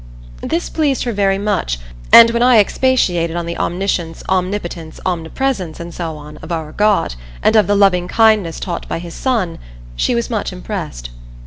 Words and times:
This 0.41 0.67
pleased 0.67 1.03
her 1.03 1.11
very 1.13 1.37
much, 1.37 1.77
and 2.11 2.31
when 2.31 2.41
I 2.41 2.57
expatiated 2.57 3.35
on 3.35 3.45
the 3.45 3.55
Omniscience, 3.55 4.23
Omnipotence, 4.27 4.99
Omnipresence, 5.05 5.79
and 5.79 5.93
so 5.93 6.17
on, 6.17 6.37
of 6.37 6.51
our 6.51 6.71
God, 6.71 7.13
and 7.43 7.55
of 7.55 7.67
the 7.67 7.75
loving 7.75 8.07
kindness 8.07 8.59
taught 8.59 8.87
by 8.89 8.97
his 8.97 9.13
Son, 9.13 9.59
she 9.95 10.15
was 10.15 10.27
much 10.27 10.51
impressed. 10.51 11.11